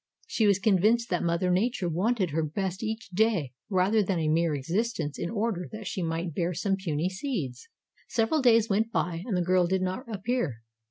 [0.25, 4.55] She was convinced that Mother Nature wanted her best each day rather than a mere
[4.55, 7.69] existence in order that she might bear some puny seeds.
[8.07, 10.63] "Several days went by and the girl did not appear.